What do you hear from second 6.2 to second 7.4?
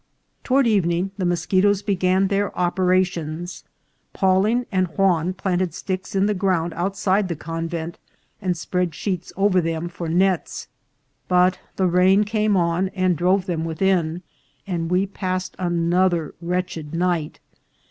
the ground outside the